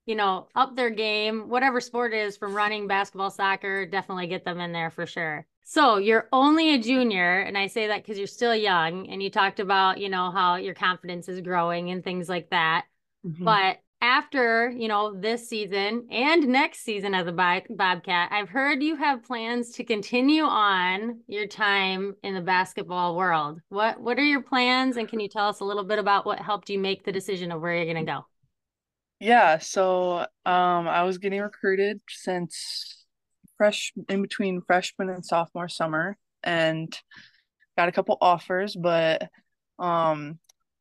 you 0.05 0.15
know, 0.15 0.47
up 0.55 0.75
their 0.75 0.89
game, 0.89 1.49
whatever 1.49 1.79
sport 1.79 2.13
is 2.13 2.37
from 2.37 2.55
running, 2.55 2.87
basketball, 2.87 3.29
soccer, 3.29 3.85
definitely 3.85 4.27
get 4.27 4.43
them 4.43 4.59
in 4.59 4.71
there 4.71 4.89
for 4.89 5.05
sure. 5.05 5.45
So 5.63 5.97
you're 5.97 6.27
only 6.33 6.73
a 6.73 6.79
junior, 6.79 7.41
and 7.41 7.55
I 7.55 7.67
say 7.67 7.87
that 7.87 8.01
because 8.03 8.17
you're 8.17 8.25
still 8.25 8.55
young, 8.55 9.07
and 9.07 9.21
you 9.21 9.29
talked 9.29 9.59
about, 9.59 9.99
you 9.99 10.09
know, 10.09 10.31
how 10.31 10.55
your 10.55 10.73
confidence 10.73 11.29
is 11.29 11.41
growing 11.41 11.91
and 11.91 12.03
things 12.03 12.27
like 12.27 12.49
that. 12.49 12.85
Mm-hmm. 13.23 13.45
But 13.45 13.77
after, 14.01 14.69
you 14.69 14.87
know, 14.87 15.13
this 15.13 15.47
season 15.47 16.07
and 16.09 16.47
next 16.47 16.79
season 16.79 17.13
as 17.13 17.27
a 17.27 17.31
Bobcat, 17.31 18.31
I've 18.31 18.49
heard 18.49 18.81
you 18.81 18.95
have 18.95 19.23
plans 19.23 19.71
to 19.73 19.83
continue 19.83 20.43
on 20.43 21.19
your 21.27 21.45
time 21.45 22.15
in 22.23 22.33
the 22.33 22.41
basketball 22.41 23.15
world. 23.15 23.59
What 23.69 23.99
what 24.01 24.17
are 24.17 24.23
your 24.23 24.41
plans, 24.41 24.97
and 24.97 25.07
can 25.07 25.19
you 25.19 25.29
tell 25.29 25.49
us 25.49 25.59
a 25.59 25.65
little 25.65 25.83
bit 25.83 25.99
about 25.99 26.25
what 26.25 26.39
helped 26.39 26.69
you 26.69 26.79
make 26.79 27.03
the 27.03 27.11
decision 27.11 27.51
of 27.51 27.61
where 27.61 27.75
you're 27.75 27.93
going 27.93 28.05
to 28.05 28.11
go? 28.11 28.25
Yeah, 29.19 29.57
so 29.57 30.19
um, 30.45 30.87
I 30.87 31.03
was 31.03 31.17
getting 31.17 31.41
recruited 31.41 31.99
since 32.07 33.05
fresh 33.57 33.91
in 34.07 34.21
between 34.21 34.61
freshman 34.61 35.09
and 35.09 35.25
sophomore 35.25 35.67
summer 35.67 36.17
and 36.43 36.97
got 37.77 37.89
a 37.89 37.91
couple 37.91 38.17
offers, 38.21 38.75
but 38.75 39.29
um 39.77 40.39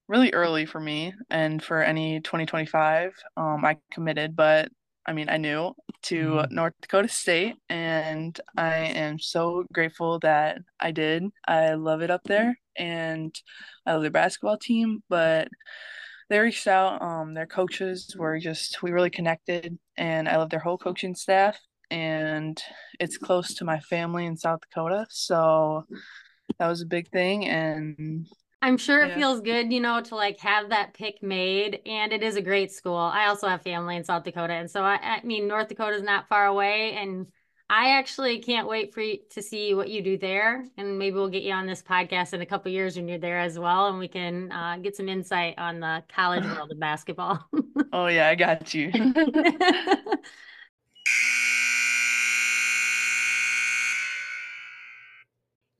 really 0.08 0.32
early 0.32 0.66
for 0.66 0.80
me 0.80 1.12
and 1.30 1.62
for 1.62 1.82
any 1.82 2.20
2025 2.20 3.12
um 3.36 3.64
I 3.64 3.78
committed, 3.92 4.34
but 4.36 4.68
I 5.08 5.14
mean, 5.14 5.30
I 5.30 5.38
knew 5.38 5.72
to 6.02 6.16
mm-hmm. 6.16 6.54
North 6.54 6.74
Dakota 6.82 7.08
State, 7.08 7.56
and 7.70 8.38
I 8.58 8.74
am 8.76 9.18
so 9.18 9.64
grateful 9.72 10.18
that 10.18 10.58
I 10.78 10.90
did. 10.90 11.24
I 11.46 11.74
love 11.74 12.02
it 12.02 12.10
up 12.10 12.24
there, 12.24 12.58
and 12.76 13.34
I 13.86 13.94
love 13.94 14.02
their 14.02 14.10
basketball 14.10 14.58
team. 14.58 15.02
But 15.08 15.48
they 16.28 16.38
reached 16.38 16.66
out. 16.66 17.00
Um, 17.02 17.34
their 17.34 17.46
coaches 17.46 18.14
were 18.18 18.38
just 18.38 18.82
we 18.82 18.90
really 18.90 19.10
connected, 19.10 19.78
and 19.96 20.28
I 20.28 20.36
love 20.36 20.50
their 20.50 20.60
whole 20.60 20.78
coaching 20.78 21.14
staff 21.14 21.58
and 21.90 22.62
it's 23.00 23.16
close 23.16 23.54
to 23.54 23.64
my 23.64 23.80
family 23.80 24.26
in 24.26 24.36
South 24.36 24.60
Dakota. 24.60 25.06
So 25.08 25.86
that 26.58 26.68
was 26.68 26.82
a 26.82 26.86
big 26.86 27.08
thing. 27.10 27.46
And 27.46 28.26
I'm 28.60 28.76
sure 28.76 29.04
it 29.04 29.08
Yeah. 29.08 29.14
feels 29.14 29.40
good, 29.40 29.72
you 29.72 29.80
know, 29.80 30.00
to 30.02 30.16
like 30.16 30.40
have 30.40 30.70
that 30.70 30.94
pick 30.94 31.22
made. 31.22 31.80
And 31.86 32.12
it 32.12 32.22
is 32.22 32.36
a 32.36 32.42
great 32.42 32.72
school. 32.72 32.96
I 32.96 33.26
also 33.26 33.46
have 33.48 33.62
family 33.62 33.96
in 33.96 34.04
South 34.04 34.24
Dakota. 34.24 34.52
And 34.54 34.70
so, 34.70 34.82
I, 34.82 34.96
I 34.96 35.22
mean, 35.22 35.46
North 35.46 35.68
Dakota 35.68 35.94
is 35.96 36.02
not 36.02 36.28
far 36.28 36.46
away. 36.46 36.94
And 36.94 37.26
I 37.70 37.90
actually 37.90 38.38
can't 38.38 38.66
wait 38.66 38.94
for 38.94 39.02
you 39.02 39.18
to 39.30 39.42
see 39.42 39.74
what 39.74 39.90
you 39.90 40.00
do 40.00 40.16
there. 40.16 40.64
And 40.78 40.98
maybe 40.98 41.16
we'll 41.16 41.28
get 41.28 41.42
you 41.42 41.52
on 41.52 41.66
this 41.66 41.82
podcast 41.82 42.32
in 42.32 42.40
a 42.40 42.46
couple 42.46 42.72
years 42.72 42.96
when 42.96 43.06
you're 43.08 43.18
there 43.18 43.38
as 43.38 43.58
well. 43.58 43.88
And 43.88 43.98
we 43.98 44.08
can 44.08 44.50
uh, 44.50 44.78
get 44.78 44.96
some 44.96 45.08
insight 45.08 45.58
on 45.58 45.80
the 45.80 46.02
college 46.08 46.44
world 46.56 46.72
of 46.72 46.80
basketball. 46.80 47.46
Oh 47.92 48.06
yeah, 48.06 48.28
I 48.28 48.34
got 48.36 48.72
you. 48.72 48.90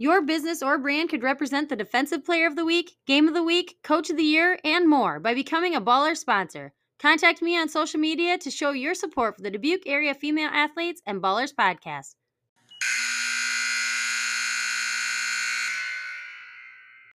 Your 0.00 0.22
business 0.22 0.62
or 0.62 0.78
brand 0.78 1.08
could 1.08 1.24
represent 1.24 1.68
the 1.68 1.74
Defensive 1.74 2.24
Player 2.24 2.46
of 2.46 2.54
the 2.54 2.64
Week, 2.64 2.92
Game 3.06 3.26
of 3.26 3.34
the 3.34 3.42
Week, 3.42 3.78
Coach 3.82 4.10
of 4.10 4.16
the 4.16 4.22
Year, 4.22 4.56
and 4.62 4.88
more 4.88 5.18
by 5.18 5.34
becoming 5.34 5.74
a 5.74 5.80
Baller 5.80 6.16
sponsor. 6.16 6.72
Contact 6.98 7.40
me 7.40 7.56
on 7.56 7.68
social 7.68 8.00
media 8.00 8.36
to 8.38 8.50
show 8.50 8.72
your 8.72 8.92
support 8.92 9.36
for 9.36 9.42
the 9.42 9.52
Dubuque 9.52 9.86
area 9.86 10.14
female 10.14 10.50
athletes 10.52 11.00
and 11.06 11.22
BallHERS 11.22 11.54
podcast. 11.54 12.16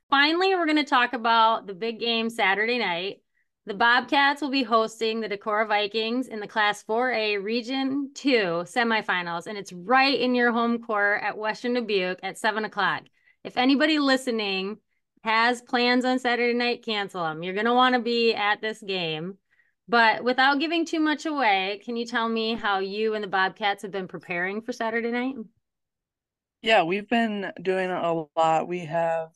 Finally, 0.10 0.54
we're 0.56 0.66
going 0.66 0.76
to 0.76 0.84
talk 0.84 1.14
about 1.14 1.66
the 1.66 1.74
big 1.74 1.98
game 2.00 2.30
Saturday 2.30 2.78
night. 2.78 3.22
The 3.68 3.74
Bobcats 3.74 4.42
will 4.42 4.50
be 4.50 4.64
hosting 4.64 5.22
the 5.22 5.30
Decorah 5.30 5.68
Vikings 5.68 6.28
in 6.28 6.42
the 6.42 6.48
Class 6.48 6.84
4A 6.84 7.42
Region 7.42 8.12
2 8.16 8.64
semifinals, 8.66 9.48
and 9.48 9.58
it's 9.58 9.72
right 9.72 10.20
in 10.20 10.36
your 10.36 10.52
home 10.52 10.80
court 10.84 11.22
at 11.24 11.38
Western 11.38 11.76
Dubuque 11.76 12.20
at 12.22 12.38
7 12.38 12.66
o'clock. 12.66 13.04
If 13.46 13.56
anybody 13.56 13.98
listening 14.00 14.80
has 15.24 15.62
plans 15.62 16.04
on 16.04 16.20
Saturday 16.20 16.54
night, 16.54 16.84
cancel 16.84 17.24
them. 17.24 17.44
You're 17.44 17.54
going 17.54 17.66
to 17.66 17.74
want 17.74 17.96
to 17.96 18.02
be 18.02 18.34
at 18.34 18.60
this 18.60 18.82
game. 18.82 19.38
But 19.90 20.24
without 20.24 20.60
giving 20.60 20.86
too 20.86 21.00
much 21.00 21.26
away, 21.26 21.82
can 21.84 21.96
you 21.96 22.06
tell 22.06 22.30
me 22.30 22.54
how 22.54 22.78
you 22.78 23.16
and 23.16 23.24
the 23.24 23.28
Bobcats 23.28 23.82
have 23.82 23.92
been 23.92 24.08
preparing 24.08 24.62
for 24.62 24.72
Saturday 24.72 25.10
night? 25.10 25.34
Yeah, 26.62 26.84
we've 26.84 27.10
been 27.10 27.52
doing 27.60 27.90
a 27.90 28.26
lot. 28.38 28.68
We 28.68 28.86
have, 28.86 29.30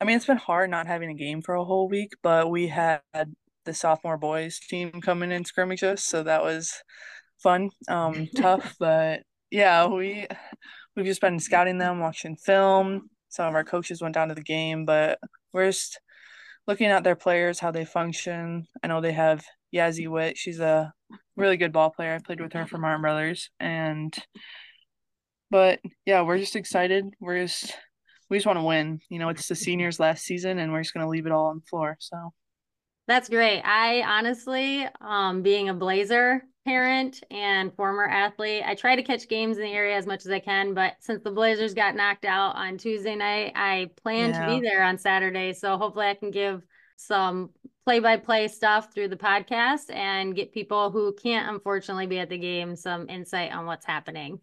I 0.00 0.06
mean, 0.06 0.16
it's 0.16 0.24
been 0.24 0.38
hard 0.38 0.70
not 0.70 0.86
having 0.86 1.10
a 1.10 1.14
game 1.14 1.42
for 1.42 1.54
a 1.54 1.64
whole 1.64 1.86
week, 1.86 2.12
but 2.22 2.50
we 2.50 2.68
had 2.68 3.02
the 3.66 3.74
sophomore 3.74 4.16
boys 4.16 4.58
team 4.58 4.90
coming 5.02 5.30
in 5.30 5.44
scrimmage 5.44 5.82
us, 5.82 6.02
so 6.02 6.22
that 6.22 6.42
was 6.42 6.72
fun. 7.42 7.68
Um, 7.86 8.30
tough, 8.36 8.76
but 8.80 9.20
yeah, 9.50 9.86
we 9.86 10.26
we've 10.96 11.04
just 11.04 11.20
been 11.20 11.38
scouting 11.38 11.76
them, 11.76 12.00
watching 12.00 12.36
film. 12.36 13.10
Some 13.28 13.48
of 13.48 13.54
our 13.54 13.64
coaches 13.64 14.00
went 14.00 14.14
down 14.14 14.28
to 14.28 14.34
the 14.34 14.40
game, 14.40 14.86
but 14.86 15.18
we're 15.52 15.66
just 15.66 16.00
looking 16.66 16.86
at 16.86 17.04
their 17.04 17.16
players, 17.16 17.58
how 17.60 17.70
they 17.70 17.84
function. 17.84 18.66
I 18.82 18.86
know 18.86 19.02
they 19.02 19.12
have 19.12 19.44
Yazzie 19.74 20.08
Witt. 20.08 20.38
She's 20.38 20.60
a 20.60 20.92
really 21.36 21.56
good 21.56 21.72
ball 21.72 21.90
player. 21.90 22.14
I 22.14 22.18
played 22.18 22.40
with 22.40 22.52
her 22.52 22.66
for 22.66 22.78
Martin 22.78 23.02
Brothers, 23.02 23.50
and 23.58 24.16
but 25.50 25.80
yeah, 26.06 26.22
we're 26.22 26.38
just 26.38 26.56
excited. 26.56 27.06
We're 27.20 27.42
just 27.42 27.76
we 28.30 28.36
just 28.36 28.46
want 28.46 28.58
to 28.58 28.64
win. 28.64 29.00
You 29.10 29.18
know, 29.18 29.28
it's 29.28 29.48
the 29.48 29.54
seniors 29.54 30.00
last 30.00 30.24
season, 30.24 30.58
and 30.58 30.72
we're 30.72 30.82
just 30.82 30.94
gonna 30.94 31.08
leave 31.08 31.26
it 31.26 31.32
all 31.32 31.46
on 31.46 31.56
the 31.56 31.66
floor. 31.66 31.96
So 32.00 32.32
That's 33.06 33.28
great. 33.28 33.62
I 33.62 34.02
honestly, 34.02 34.86
um, 35.00 35.42
being 35.42 35.68
a 35.68 35.74
Blazer 35.74 36.42
parent 36.64 37.22
and 37.30 37.74
former 37.74 38.08
athlete, 38.08 38.62
I 38.64 38.74
try 38.74 38.96
to 38.96 39.02
catch 39.02 39.28
games 39.28 39.58
in 39.58 39.64
the 39.64 39.72
area 39.72 39.96
as 39.96 40.06
much 40.06 40.24
as 40.24 40.30
I 40.30 40.38
can. 40.38 40.72
But 40.72 40.94
since 41.00 41.22
the 41.22 41.30
Blazers 41.30 41.74
got 41.74 41.94
knocked 41.94 42.24
out 42.24 42.56
on 42.56 42.78
Tuesday 42.78 43.14
night, 43.14 43.52
I 43.54 43.90
plan 44.02 44.32
to 44.32 44.46
be 44.46 44.60
there 44.60 44.82
on 44.82 44.96
Saturday. 44.96 45.52
So 45.52 45.76
hopefully 45.76 46.06
I 46.06 46.14
can 46.14 46.30
give 46.30 46.62
some 46.96 47.50
play 47.84 48.00
by 48.00 48.16
play 48.16 48.48
stuff 48.48 48.92
through 48.94 49.08
the 49.08 49.16
podcast 49.16 49.92
and 49.92 50.34
get 50.34 50.52
people 50.52 50.90
who 50.90 51.14
can't 51.22 51.50
unfortunately 51.50 52.06
be 52.06 52.18
at 52.18 52.30
the 52.30 52.38
game 52.38 52.76
some 52.76 53.08
insight 53.08 53.52
on 53.52 53.66
what's 53.66 53.84
happening. 53.84 54.40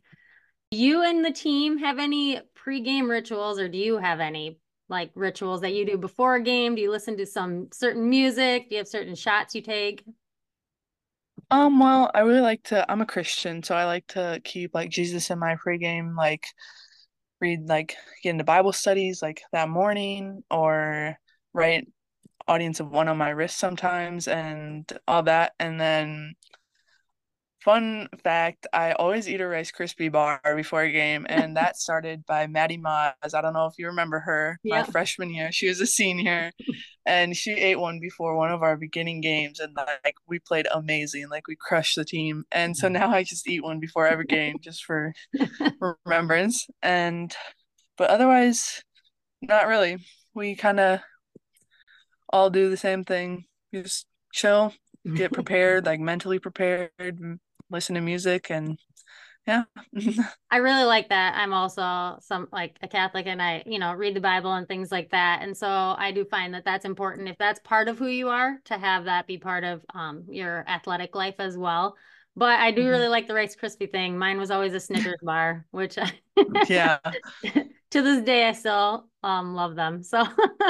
You 0.70 1.04
and 1.04 1.26
the 1.26 1.32
team 1.32 1.80
have 1.80 2.00
any 2.00 2.40
pregame 2.56 3.10
rituals 3.10 3.60
or 3.60 3.68
do 3.68 3.78
you 3.78 3.98
have 3.98 4.20
any 4.20 4.60
like 4.90 5.12
rituals 5.16 5.62
that 5.62 5.74
you 5.74 5.86
do 5.86 5.98
before 5.98 6.36
a 6.36 6.44
game? 6.44 6.76
Do 6.76 6.82
you 6.82 6.92
listen 6.92 7.18
to 7.18 7.26
some 7.26 7.70
certain 7.74 8.10
music? 8.10 8.70
Do 8.70 8.76
you 8.76 8.80
have 8.80 8.88
certain 8.88 9.16
shots 9.16 9.56
you 9.56 9.62
take? 9.62 10.04
Um, 11.50 11.80
well, 11.80 12.12
I 12.14 12.20
really 12.22 12.42
like 12.42 12.64
to, 12.66 12.90
I'm 12.90 13.02
a 13.02 13.06
Christian, 13.06 13.64
so 13.64 13.76
I 13.76 13.86
like 13.86 14.08
to 14.08 14.40
keep 14.44 14.74
like 14.74 14.90
Jesus 14.90 15.30
in 15.30 15.40
my 15.40 15.56
pregame, 15.56 16.16
like 16.16 16.46
read, 17.42 17.68
like 17.68 17.96
get 18.24 18.30
into 18.30 18.44
Bible 18.46 18.72
studies 18.72 19.22
like 19.22 19.42
that 19.52 19.68
morning 19.68 20.44
or 20.50 21.18
write 21.54 21.88
audience 22.52 22.82
of 22.82 22.92
one 22.92 23.08
on 23.08 23.18
my 23.18 23.30
wrist 23.30 23.58
sometimes 23.58 24.28
and 24.28 24.92
all 25.08 25.24
that. 25.24 25.54
And 25.58 25.80
then 25.80 26.34
fun 27.64 28.10
fact, 28.24 28.68
I 28.74 28.92
always 28.92 29.30
eat 29.30 29.40
a 29.40 29.48
Rice 29.48 29.72
Krispie 29.72 30.12
bar 30.12 30.42
before 30.56 30.82
a 30.82 30.92
game, 30.92 31.26
and 31.30 31.56
that 31.58 31.78
started 31.78 32.26
by 32.26 32.48
Maddie 32.48 32.78
Maz. 32.78 33.34
I 33.34 33.42
don't 33.42 33.54
know 33.54 33.68
if 33.68 33.78
you 33.78 33.88
remember 33.88 34.20
her, 34.20 34.60
my 34.66 34.84
freshman 34.84 35.34
year. 35.34 35.52
She 35.52 35.70
was 35.70 35.80
a 35.80 35.88
senior 35.88 36.52
and 37.06 37.36
she 37.36 37.54
ate 37.54 37.80
one 37.80 38.00
before 38.00 38.36
one 38.36 38.52
of 38.52 38.62
our 38.62 38.78
beginning 38.78 39.22
games 39.22 39.60
and 39.60 39.76
like 39.76 40.16
we 40.28 40.40
played 40.40 40.68
amazing 40.72 41.30
like 41.30 41.48
we 41.48 41.56
crushed 41.60 41.96
the 41.96 42.06
team 42.06 42.44
and 42.52 42.78
so 42.78 42.88
mm. 42.88 42.92
now 42.92 43.10
i 43.10 43.24
just 43.24 43.48
eat 43.48 43.64
one 43.64 43.80
before 43.80 44.06
every 44.06 44.26
game 44.26 44.58
just 44.62 44.84
for 44.86 45.12
remembrance 46.06 46.68
and 46.84 47.36
but 47.98 48.10
otherwise 48.12 48.84
not 49.42 49.68
really 49.68 49.98
we 50.36 50.56
kind 50.56 50.80
of 50.80 51.00
all 52.32 52.50
do 52.50 52.70
the 52.70 52.78
same 52.78 53.04
thing 53.04 53.46
We 53.72 53.84
just 53.84 54.06
chill 54.34 54.74
get 55.16 55.34
prepared 55.34 55.86
like 55.86 56.00
mentally 56.00 56.40
prepared 56.40 56.92
listen 57.70 57.96
to 57.96 58.02
music 58.02 58.50
and 58.52 58.78
yeah 59.48 59.64
I 60.54 60.58
really 60.58 60.84
like 60.84 61.10
that. 61.10 61.36
I'm 61.38 61.54
also 61.54 62.18
some 62.20 62.50
like 62.52 62.78
a 62.82 62.88
Catholic 62.88 63.26
and 63.26 63.42
I, 63.42 63.64
you 63.66 63.80
know, 63.80 63.94
read 63.94 64.16
the 64.16 64.20
Bible 64.22 64.52
and 64.54 64.68
things 64.68 64.92
like 64.92 65.12
that. 65.12 65.42
And 65.42 65.56
so 65.56 65.68
I 65.68 66.12
do 66.12 66.26
find 66.26 66.54
that 66.54 66.66
that's 66.66 66.84
important 66.84 67.30
if 67.30 67.38
that's 67.38 67.62
part 67.64 67.88
of 67.88 67.98
who 67.98 68.08
you 68.08 68.28
are 68.28 68.58
to 68.66 68.78
have 68.78 69.06
that 69.06 69.28
be 69.28 69.38
part 69.38 69.64
of 69.64 69.86
um 69.94 70.26
your 70.30 70.66
athletic 70.68 71.16
life 71.16 71.36
as 71.40 71.58
well. 71.58 71.96
But 72.36 72.60
I 72.60 72.72
do 72.72 72.82
Mhm. 72.82 72.90
really 72.90 73.08
like 73.08 73.28
the 73.28 73.34
Rice 73.34 73.56
Krispie 73.56 73.92
thing. 73.92 74.18
Mine 74.18 74.40
was 74.40 74.52
always 74.52 74.74
a 74.74 74.80
Snickers 74.82 75.20
bar, 75.24 75.66
which 75.72 75.98
I, 75.98 76.12
yeah 76.70 76.98
to 77.92 78.02
this 78.02 78.24
day 78.24 78.48
I 78.48 78.54
still 78.54 79.08
um 79.24 79.56
love 79.56 79.76
them. 79.76 80.04
So 80.04 80.26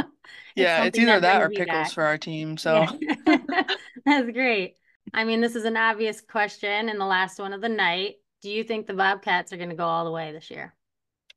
yeah 0.55 0.83
it's 0.83 0.99
either 0.99 1.19
that 1.19 1.41
or 1.41 1.49
pickles 1.49 1.67
back. 1.67 1.91
for 1.91 2.03
our 2.03 2.17
team 2.17 2.57
so 2.57 2.85
Yeah. 2.99 3.37
That's 4.05 4.31
great. 4.31 4.75
I 5.13 5.23
mean, 5.23 5.41
this 5.41 5.55
is 5.55 5.65
an 5.65 5.77
obvious 5.77 6.21
question 6.21 6.89
and 6.89 6.99
the 6.99 7.05
last 7.05 7.39
one 7.39 7.53
of 7.53 7.61
the 7.61 7.69
night. 7.69 8.15
Do 8.41 8.49
you 8.49 8.63
think 8.63 8.87
the 8.87 8.93
Bobcats 8.93 9.53
are 9.53 9.57
going 9.57 9.69
to 9.69 9.75
go 9.75 9.85
all 9.85 10.05
the 10.05 10.11
way 10.11 10.31
this 10.31 10.49
year? 10.49 10.75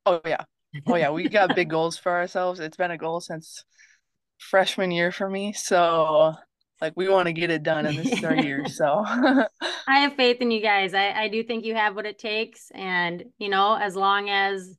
oh 0.05 0.21
yeah 0.25 0.43
Oh 0.87 0.95
yeah, 0.95 1.09
we 1.09 1.29
got 1.29 1.55
big 1.55 1.69
goals 1.69 1.97
for 1.97 2.11
ourselves. 2.11 2.59
It's 2.59 2.77
been 2.77 2.91
a 2.91 2.97
goal 2.97 3.21
since 3.21 3.63
freshman 4.37 4.91
year 4.91 5.11
for 5.11 5.29
me. 5.29 5.53
So 5.53 6.33
like 6.81 6.93
we 6.95 7.07
want 7.07 7.27
to 7.27 7.33
get 7.33 7.49
it 7.49 7.63
done 7.63 7.85
and 7.85 7.97
this 7.97 8.11
is 8.11 8.23
our 8.23 8.35
year. 8.35 8.67
So 8.67 9.03
I 9.05 9.47
have 9.87 10.15
faith 10.15 10.41
in 10.41 10.51
you 10.51 10.61
guys. 10.61 10.93
I, 10.93 11.11
I 11.11 11.27
do 11.29 11.43
think 11.43 11.63
you 11.65 11.75
have 11.75 11.95
what 11.95 12.05
it 12.05 12.19
takes. 12.19 12.71
And, 12.73 13.23
you 13.37 13.49
know, 13.49 13.75
as 13.75 13.95
long 13.95 14.29
as 14.29 14.75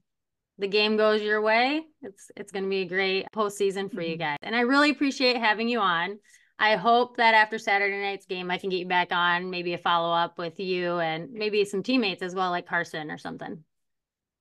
the 0.59 0.69
game 0.69 0.97
goes 0.97 1.23
your 1.23 1.41
way, 1.43 1.83
it's 2.03 2.31
it's 2.37 2.53
gonna 2.53 2.69
be 2.69 2.81
a 2.83 2.85
great 2.87 3.27
postseason 3.35 3.93
for 3.93 4.01
you 4.03 4.17
Mhm. 4.17 4.21
guys. 4.21 4.39
And 4.43 4.55
I 4.57 4.61
really 4.61 4.91
appreciate 4.91 5.37
having 5.37 5.69
you 5.69 5.81
on. 5.81 6.19
I 6.59 6.77
hope 6.77 7.19
that 7.19 7.35
after 7.35 7.59
Saturday 7.59 8.01
night's 8.01 8.25
game 8.27 8.51
I 8.51 8.57
can 8.59 8.71
get 8.71 8.79
you 8.79 8.87
back 8.87 9.09
on, 9.13 9.51
maybe 9.51 9.75
a 9.75 9.79
follow-up 9.79 10.39
with 10.39 10.59
you 10.59 10.99
and 10.99 11.31
maybe 11.33 11.65
some 11.67 11.83
teammates 11.83 12.23
as 12.23 12.35
well, 12.35 12.51
like 12.51 12.67
Carson 12.67 13.11
or 13.11 13.19
something. 13.19 13.63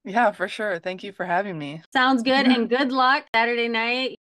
yeah, 0.05 0.31
for 0.31 0.47
sure. 0.47 0.79
Thank 0.79 1.03
you 1.03 1.11
for 1.11 1.25
having 1.25 1.57
me. 1.57 1.81
Sounds 1.91 2.21
good 2.23 2.45
and 2.47 2.69
good 2.69 2.91
luck 2.91 3.25
Saturday 3.35 3.67
night. 3.67 4.17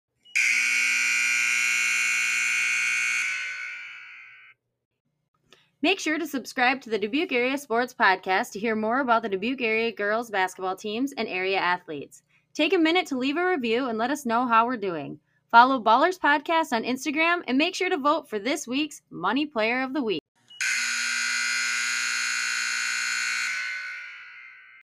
Make 5.83 5.99
sure 5.99 6.17
to 6.17 6.25
subscribe 6.25 6.79
to 6.83 6.89
the 6.89 6.97
Dubuque 6.97 7.33
Area 7.33 7.57
Sports 7.57 7.93
Podcast 7.93 8.53
to 8.53 8.59
hear 8.59 8.73
more 8.73 9.01
about 9.01 9.21
the 9.21 9.27
Dubuque 9.27 9.61
Area 9.61 9.91
girls 9.91 10.31
basketball 10.31 10.77
teams 10.77 11.11
and 11.17 11.27
area 11.27 11.57
athletes. 11.57 12.23
Take 12.53 12.71
a 12.71 12.77
minute 12.77 13.05
to 13.07 13.17
leave 13.17 13.35
a 13.35 13.45
review 13.45 13.89
and 13.89 13.97
let 13.97 14.09
us 14.09 14.25
know 14.25 14.47
how 14.47 14.65
we're 14.65 14.77
doing. 14.77 15.19
Follow 15.51 15.83
BallHERS 15.83 16.19
Podcast 16.19 16.71
on 16.71 16.83
Instagram 16.83 17.41
and 17.49 17.57
make 17.57 17.75
sure 17.75 17.89
to 17.89 17.97
vote 17.97 18.29
for 18.29 18.39
this 18.39 18.65
week's 18.65 19.01
Money 19.11 19.45
Player 19.45 19.83
of 19.83 19.91
the 19.93 20.01
Week. 20.01 20.22